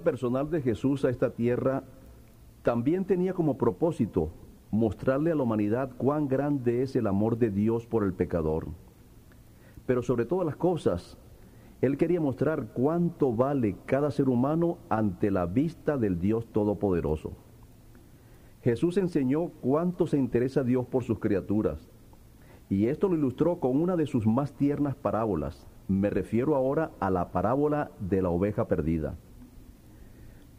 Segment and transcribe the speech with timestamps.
[0.00, 1.84] personal de Jesús a esta tierra
[2.62, 4.30] también tenía como propósito
[4.70, 8.68] mostrarle a la humanidad cuán grande es el amor de Dios por el pecador.
[9.86, 11.16] Pero sobre todas las cosas,
[11.80, 17.32] Él quería mostrar cuánto vale cada ser humano ante la vista del Dios Todopoderoso.
[18.62, 21.88] Jesús enseñó cuánto se interesa Dios por sus criaturas,
[22.68, 25.66] y esto lo ilustró con una de sus más tiernas parábolas.
[25.88, 29.16] Me refiero ahora a la parábola de la oveja perdida.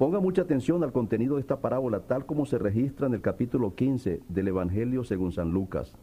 [0.02, 3.76] Ponga mucha atención al contenido de esta parábola tal como se registra en el capítulo
[3.76, 5.95] 15 del Evangelio según San Lucas.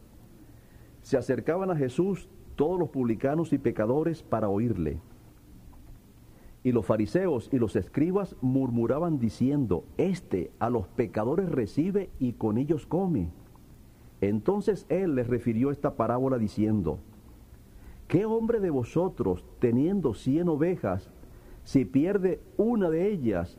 [1.02, 5.00] Se acercaban a Jesús todos los publicanos y pecadores para oírle.
[6.62, 12.56] Y los fariseos y los escribas murmuraban diciendo, Este a los pecadores recibe y con
[12.56, 13.30] ellos come.
[14.20, 17.00] Entonces él les refirió esta parábola diciendo,
[18.06, 21.10] ¿qué hombre de vosotros, teniendo cien ovejas,
[21.64, 23.58] si pierde una de ellas,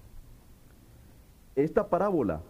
[1.55, 2.41] Esta parábola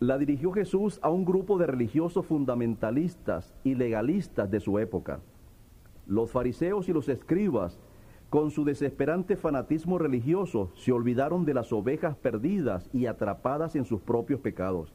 [0.00, 5.20] la dirigió Jesús a un grupo de religiosos fundamentalistas y legalistas de su época.
[6.06, 7.78] Los fariseos y los escribas,
[8.28, 14.02] con su desesperante fanatismo religioso, se olvidaron de las ovejas perdidas y atrapadas en sus
[14.02, 14.92] propios pecados.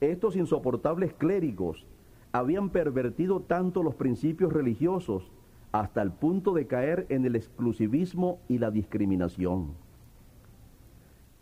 [0.00, 1.86] Estos insoportables clérigos
[2.30, 5.32] habían pervertido tanto los principios religiosos
[5.72, 9.87] hasta el punto de caer en el exclusivismo y la discriminación.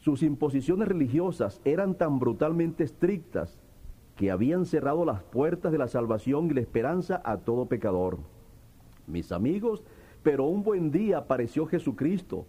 [0.06, 3.58] Sus imposiciones religiosas eran tan brutalmente estrictas
[4.14, 8.18] que habían cerrado las puertas de la salvación y la esperanza a todo pecador.
[9.08, 9.82] Mis amigos,
[10.22, 12.46] pero un buen día apareció Jesucristo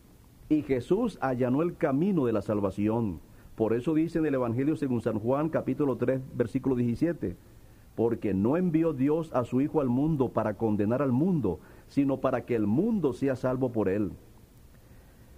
[0.49, 3.21] y Jesús allanó el camino de la salvación.
[3.55, 7.37] Por eso dice en el Evangelio según San Juan capítulo 3 versículo 17,
[7.95, 12.45] porque no envió Dios a su Hijo al mundo para condenar al mundo, sino para
[12.45, 14.11] que el mundo sea salvo por él.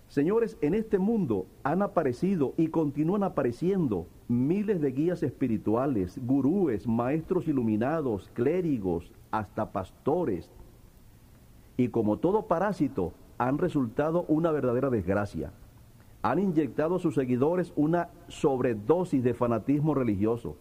[0.10, 7.48] Señores, en este mundo han aparecido y continúan apareciendo miles de guías espirituales, gurúes, maestros
[7.48, 10.52] iluminados, clérigos, hasta pastores.
[11.78, 15.54] Y como todo parásito, han resultado una verdadera desgracia.
[16.24, 20.58] Han inyectado a sus seguidores una sobredosis de fanatismo religioso.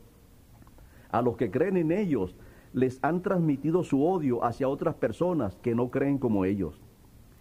[1.11, 2.37] A los que creen en ellos
[2.75, 6.79] les han transmitido su odio hacia otras personas que no creen como ellos.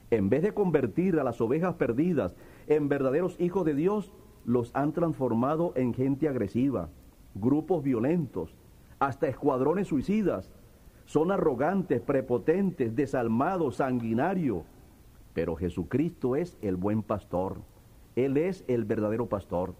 [0.09, 2.35] En vez de convertir a las ovejas perdidas
[2.67, 4.11] en verdaderos hijos de Dios,
[4.45, 6.89] los han transformado en gente agresiva,
[7.35, 8.55] grupos violentos,
[8.99, 10.49] hasta escuadrones suicidas.
[11.05, 14.63] Son arrogantes, prepotentes, desalmados, sanguinarios.
[15.33, 17.57] Pero Jesucristo es el buen pastor.
[18.15, 19.75] Él es el verdadero pastor.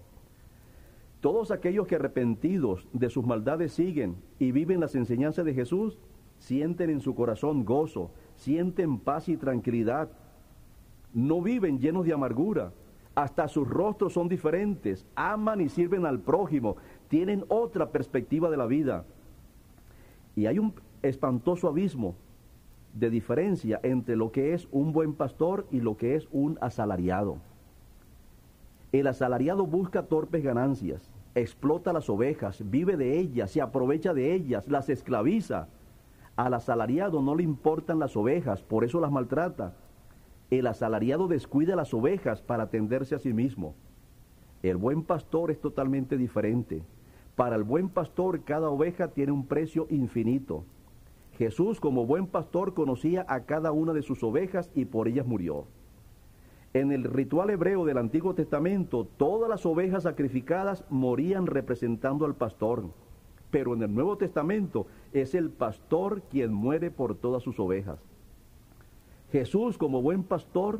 [1.21, 5.97] Todos aquellos que arrepentidos de sus maldades siguen y viven las enseñanzas de Jesús,
[6.37, 10.09] sienten en su corazón gozo, sienten paz y tranquilidad.
[11.13, 12.71] No viven llenos de amargura.
[13.15, 15.05] Hasta sus rostros son diferentes.
[15.15, 16.77] Aman y sirven al prójimo.
[17.07, 19.05] Tienen otra perspectiva de la vida.
[20.35, 22.15] Y hay un espantoso abismo
[22.93, 27.37] de diferencia entre lo que es un buen pastor y lo que es un asalariado.
[28.91, 34.67] El asalariado busca torpes ganancias, explota las ovejas, vive de ellas, se aprovecha de ellas,
[34.67, 35.67] las esclaviza.
[36.37, 39.73] Al asalariado no le importan las ovejas, por eso las maltrata.
[40.51, 43.73] El asalariado descuida las ovejas para atenderse a sí mismo.
[44.61, 46.83] El buen pastor es totalmente diferente.
[47.35, 50.63] Para el buen pastor cada oveja tiene un precio infinito.
[51.39, 55.65] Jesús como buen pastor conocía a cada una de sus ovejas y por ellas murió.
[56.73, 62.85] En el ritual hebreo del Antiguo Testamento, todas las ovejas sacrificadas morían representando al pastor.
[63.51, 67.99] Pero en el Nuevo Testamento es el pastor quien muere por todas sus ovejas.
[69.31, 70.79] Jesús, como buen pastor,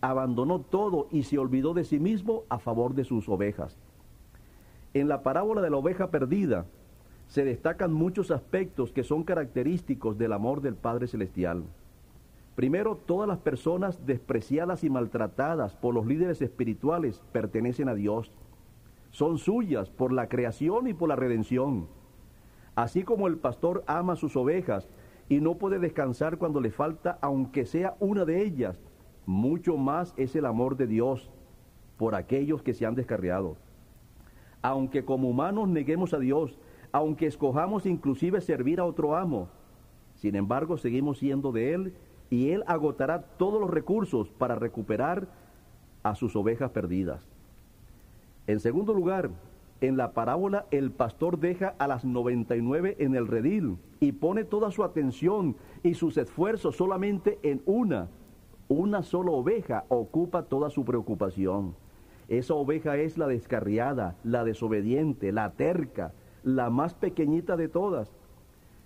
[0.00, 3.76] abandonó todo y se olvidó de sí mismo a favor de sus ovejas.
[4.94, 6.66] En la parábola de la oveja perdida
[7.26, 11.64] se destacan muchos aspectos que son característicos del amor del Padre Celestial.
[12.54, 18.32] Primero, todas las personas despreciadas y maltratadas por los líderes espirituales pertenecen a Dios.
[19.10, 21.86] Son suyas por la creación y por la redención.
[22.78, 24.88] Así como el pastor ama sus ovejas
[25.28, 28.78] y no puede descansar cuando le falta aunque sea una de ellas,
[29.26, 31.28] mucho más es el amor de Dios.
[31.96, 33.56] por aquellos que se han descarriado.
[34.62, 36.56] Aunque como humanos neguemos a Dios,
[36.92, 39.48] aunque escojamos inclusive servir a otro amo,
[40.14, 41.94] sin embargo seguimos siendo de Él
[42.30, 45.26] y Él agotará todos los recursos para recuperar
[46.04, 47.26] a sus ovejas perdidas.
[48.46, 49.30] En segundo lugar,
[49.80, 54.70] en la parábola el pastor deja a las 99 en el redil y pone toda
[54.70, 58.08] su atención y sus esfuerzos solamente en una.
[58.68, 61.74] Una sola oveja ocupa toda su preocupación.
[62.28, 68.10] Esa oveja es la descarriada, la desobediente, la terca, la más pequeñita de todas.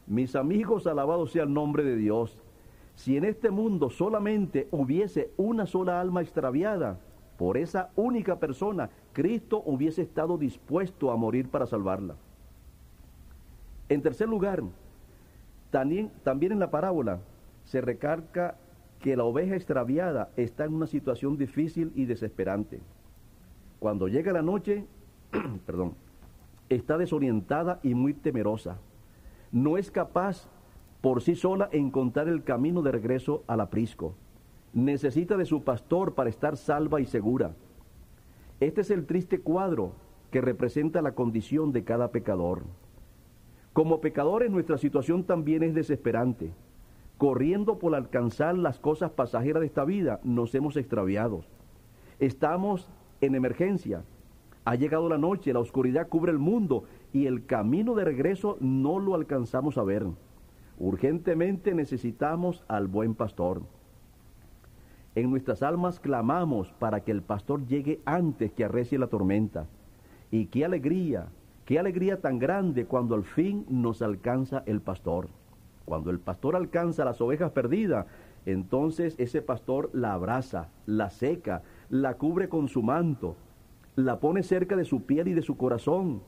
[0.06, 2.39] Mis amigos, alabado sea el nombre de Dios.
[2.94, 7.00] Si en este mundo solamente hubiese una sola alma extraviada,
[7.43, 12.15] por esa única persona, Cristo hubiese estado dispuesto a morir para salvarla.
[13.89, 14.62] En tercer lugar,
[15.73, 17.19] también, también en la parábola
[17.65, 18.55] se recarga
[19.00, 22.81] que la oveja extraviada está en una situación difícil y desesperante.
[23.81, 24.87] Cuando llega la noche,
[25.67, 25.97] perdón,
[26.69, 28.79] está desorientada y muy temerosa.
[29.50, 30.49] No es capaz
[31.00, 34.15] por sí sola encontrar el camino de regreso al aprisco.
[34.75, 37.55] Necesita de su pastor para estar salva y segura.
[38.61, 39.93] Este es el triste cuadro
[40.31, 42.63] que representa la condición de cada pecador.
[43.73, 46.53] Como pecadores nuestra situación también es desesperante.
[47.19, 51.45] Corriendo por alcanzar las cosas pasajeras de esta vida, nos hemos extraviado.
[52.19, 52.91] Estamos
[53.21, 54.05] en emergencia.
[54.65, 58.99] Ha llegado la noche, la oscuridad cubre el mundo y el camino de regreso no
[58.99, 60.07] lo alcanzamos a ver.
[60.79, 63.63] Urgentemente necesitamos al buen pastor.
[65.14, 69.67] En nuestras almas clamamos para que el pastor llegue antes que arrecie la tormenta.
[70.31, 71.26] Y qué alegría,
[71.67, 75.29] qué alegría tan grande cuando al fin nos alcanza el pastor.
[75.85, 78.06] Cuando el pastor alcanza las ovejas perdidas,
[78.47, 83.37] entonces ese pastor la abraza, la seca, la cubre con su manto,
[83.97, 86.23] la pone cerca de su piel y de su corazón.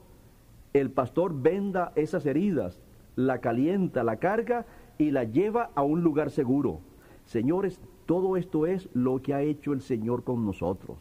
[0.75, 2.83] El pastor venda esas heridas,
[3.17, 4.67] la calienta, la carga
[4.99, 6.81] y la lleva a un lugar seguro.
[7.25, 10.99] Señores, todo esto es lo que ha hecho el Señor con nosotros.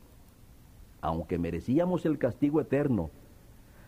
[1.01, 3.09] Aunque merecíamos el castigo eterno,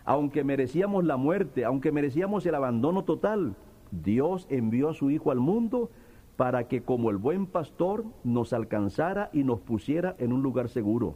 [0.03, 3.55] aunque merecíamos la muerte, aunque merecíamos el abandono total,
[3.91, 5.89] Dios envió a su Hijo al mundo
[6.35, 11.15] para que como el buen pastor nos alcanzara y nos pusiera en un lugar seguro.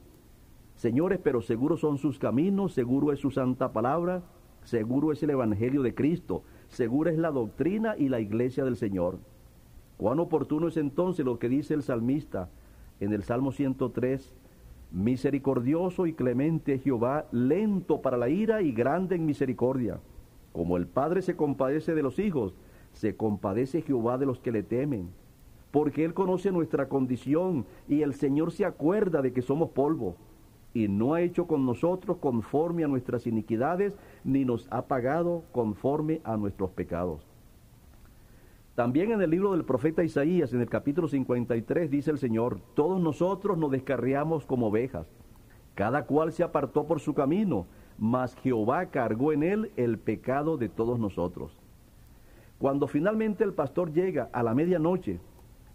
[0.76, 4.24] Señores, pero seguros son sus caminos, seguro es su santa palabra,
[4.64, 9.20] seguro es el Evangelio de Cristo, segura es la doctrina y la iglesia del Señor.
[10.00, 12.48] Cuán oportuno es entonces lo que dice el salmista
[13.02, 14.34] en el Salmo 103,
[14.94, 20.00] misericordioso y clemente Jehová, lento para la ira y grande en misericordia.
[20.54, 22.54] Como el Padre se compadece de los hijos,
[22.94, 25.10] se compadece Jehová de los que le temen,
[25.70, 30.16] porque Él conoce nuestra condición y el Señor se acuerda de que somos polvo,
[30.74, 33.92] y no ha hecho con nosotros conforme a nuestras iniquidades,
[34.24, 37.29] ni nos ha pagado conforme a nuestros pecados.
[38.76, 43.02] También en el libro del profeta Isaías, en el capítulo 53, dice el Señor, todos
[43.02, 45.08] nosotros nos descarriamos como ovejas,
[45.76, 47.68] cada cual se apartó por su camino,
[47.98, 51.58] mas Jehová cargó en él el pecado de todos nosotros.
[52.58, 55.20] Cuando finalmente el pastor llega a la medianoche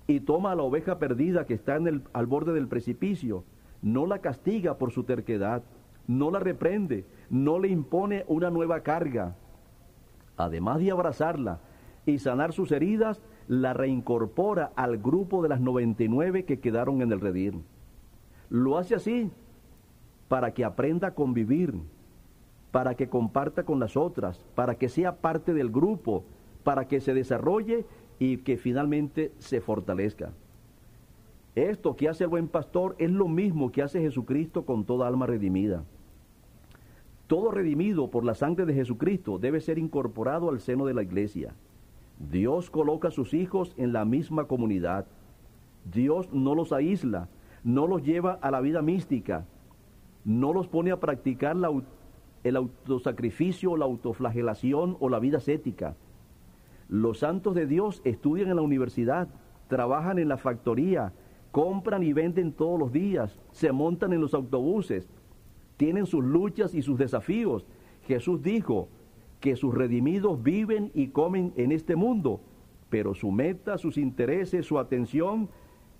[0.06, 3.44] y toma a la oveja perdida que está en el, al borde del precipicio,
[3.82, 5.62] no la castiga por su terquedad,
[6.06, 9.36] no la reprende, no le impone una nueva carga.
[10.36, 11.60] Además de abrazarla,
[12.06, 17.20] y sanar sus heridas, la reincorpora al grupo de las 99 que quedaron en el
[17.20, 17.62] redil.
[18.50, 19.30] Lo hace así
[20.28, 21.74] para que aprenda a convivir,
[22.70, 26.24] para que comparta con las otras, para que sea parte del grupo,
[26.62, 27.84] para que se desarrolle
[28.18, 30.32] y que finalmente se fortalezca.
[31.54, 35.26] Esto que hace el buen pastor es lo mismo que hace Jesucristo con toda alma
[35.26, 35.84] redimida.
[37.28, 41.54] Todo redimido por la sangre de Jesucristo debe ser incorporado al seno de la iglesia.
[42.18, 45.06] Dios coloca a sus hijos en la misma comunidad.
[45.92, 47.28] Dios no los aísla,
[47.62, 49.46] no los lleva a la vida mística,
[50.24, 51.56] no los pone a practicar
[52.44, 55.96] el autosacrificio, la autoflagelación o la vida ascética.
[56.88, 59.28] Los santos de Dios estudian en la universidad,
[59.68, 61.12] trabajan en la factoría,
[61.50, 65.08] compran y venden todos los días, se montan en los autobuses,
[65.76, 67.66] tienen sus luchas y sus desafíos.
[68.06, 68.88] Jesús dijo,
[69.44, 72.40] que sus redimidos viven y comen en este mundo,
[72.88, 75.50] pero su meta, sus intereses, su atención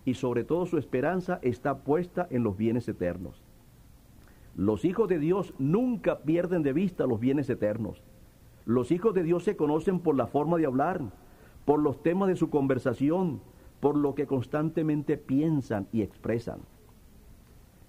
[0.07, 3.43] y sobre todo su esperanza está puesta en los bienes eternos.
[4.57, 8.03] Los hijos de Dios nunca pierden de vista los bienes eternos.
[8.65, 11.03] Los hijos de Dios se conocen por la forma de hablar,
[11.67, 13.43] por los temas de su conversación,
[13.81, 16.61] por lo que constantemente piensan y expresan.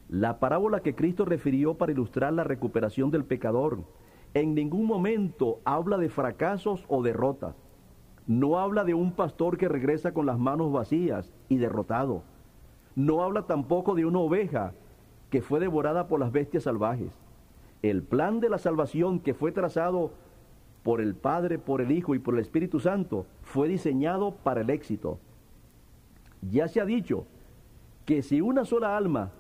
[0.10, 3.86] La parábola que Cristo refirió para ilustrar la recuperación del pecador
[4.36, 7.56] en ningún momento habla de fracasos o derrotas.
[8.28, 12.22] No habla de un pastor que regresa con las manos vacías y derrotado.
[12.96, 14.74] No habla tampoco de una oveja
[15.30, 17.18] que fue devorada por las bestias salvajes.
[17.82, 20.12] El plan de la salvación que fue trazado
[20.84, 24.70] por el Padre, por el Hijo y por el Espíritu Santo fue diseñado para el
[24.70, 25.18] éxito.
[26.42, 27.26] Ya se ha dicho
[28.06, 29.32] que si una sola alma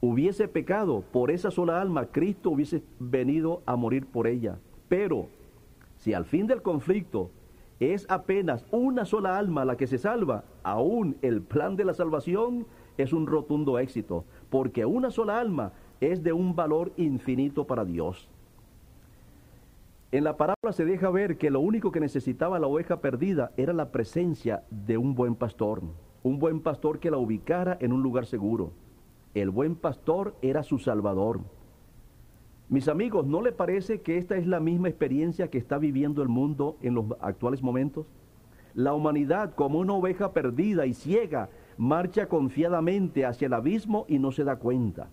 [0.00, 4.58] hubiese pecado, por esa sola alma Cristo hubiese venido a morir por ella.
[4.88, 5.28] Pero
[5.96, 7.30] si al fin del conflicto
[7.80, 12.66] es apenas una sola alma la que se salva, aún el plan de la salvación
[12.96, 18.28] es un rotundo éxito, porque una sola alma es de un valor infinito para Dios.
[20.10, 23.72] En la parábola se deja ver que lo único que necesitaba la oveja perdida era
[23.72, 25.82] la presencia de un buen pastor,
[26.22, 28.72] un buen pastor que la ubicara en un lugar seguro.
[29.34, 31.40] El buen pastor era su salvador.
[32.68, 36.28] Mis amigos, ¿no le parece que esta es la misma experiencia que está viviendo el
[36.28, 38.06] mundo en los actuales momentos?
[38.74, 44.32] La humanidad, como una oveja perdida y ciega, marcha confiadamente hacia el abismo y no
[44.32, 45.08] se da cuenta.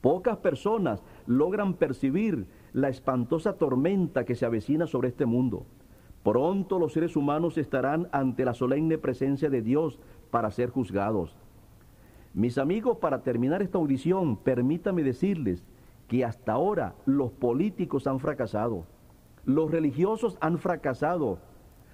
[0.00, 5.66] Pocas personas logran percibir la espantosa tormenta que se avecina sobre este mundo.
[6.22, 9.98] Pronto los seres humanos estarán ante la solemne presencia de Dios
[10.30, 11.36] para ser juzgados.
[12.32, 15.64] Mis amigos, para terminar esta audición, permítame decirles
[16.06, 18.84] que hasta ahora los políticos han fracasado,
[19.44, 21.38] los religiosos han fracasado,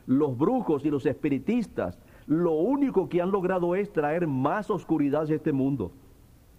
[0.06, 5.34] los brujos y los espiritistas lo único que han logrado es traer más oscuridad a
[5.34, 5.92] este mundo.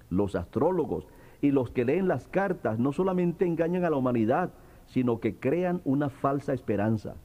[0.10, 1.08] Los astrólogos
[1.42, 4.54] y los que leen las cartas no solamente engañan a la humanidad,
[4.86, 7.16] sino que crean una falsa esperanza.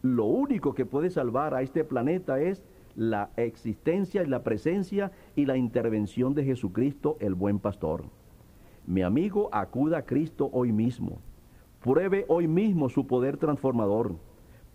[0.00, 2.62] Lo único que puede salvar a este planeta es
[2.96, 8.04] la existencia y la presencia y la intervención de Jesucristo, el buen pastor.
[8.86, 11.18] Mi amigo, acuda a Cristo hoy mismo.
[11.82, 14.16] Pruebe hoy mismo su poder transformador.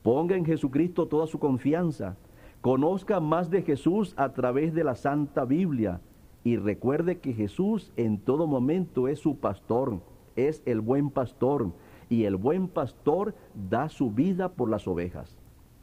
[0.04, 2.16] Ponga en Jesucristo toda su confianza.
[2.62, 6.02] Conozca más de Jesús a través de la Santa Biblia
[6.44, 10.00] y recuerde que Jesús en todo momento es su pastor,
[10.36, 11.72] es el buen pastor
[12.10, 13.36] y el buen pastor
[13.70, 15.38] da su vida por las ovejas.